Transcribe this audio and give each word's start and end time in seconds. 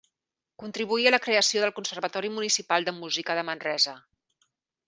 Contribuí 0.63 1.05
a 1.09 1.11
la 1.15 1.19
creació 1.25 1.61
del 1.65 1.73
Conservatori 1.81 2.33
Municipal 2.39 2.89
de 2.91 2.97
Música 3.03 3.37
de 3.41 3.45
Manresa. 3.51 3.99